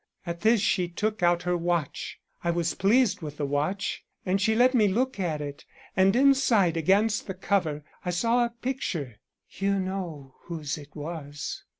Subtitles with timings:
[0.25, 2.19] At this she took out her watch.
[2.43, 5.63] I was pleased with the watch, and she let me look at it,
[5.95, 9.19] and inside against the cover I saw a picture.
[9.51, 11.65] You know whose it was."